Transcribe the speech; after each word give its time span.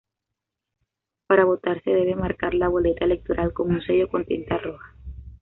Para 1.27 1.45
votar, 1.45 1.83
se 1.83 1.91
debe 1.91 2.15
marcar 2.15 2.55
la 2.55 2.69
boleta 2.69 3.05
electoral 3.05 3.53
con 3.53 3.69
un 3.69 3.83
sello 3.83 4.09
con 4.09 4.25
tinta 4.25 4.57
roja. 4.57 4.95